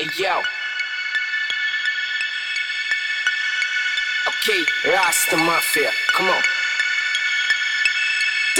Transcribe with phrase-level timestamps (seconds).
[0.00, 0.40] yo.
[4.28, 6.42] Okay, Rasta Mafia, come on.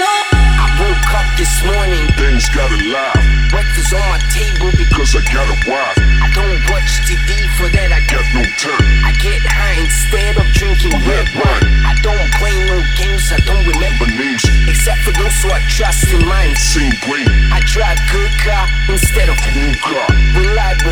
[0.01, 3.17] I woke up this morning, things got alive.
[3.49, 5.97] Breakfast on my table because I got a wife.
[6.21, 8.85] I don't watch TV for that, I got no time.
[9.01, 11.65] I get high instead of drinking red wine.
[11.85, 14.45] I don't play no games, I don't remember names.
[14.69, 16.53] Except for those who I trust in mine.
[16.55, 17.27] Same brain.
[17.49, 20.10] I drive good car instead of new car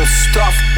[0.00, 0.69] little stuffed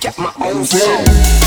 [0.00, 1.45] Got get my own flow.